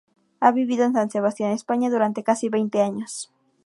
[0.39, 3.31] Ha vivido en San Sebastián, España, durante casi veinte años.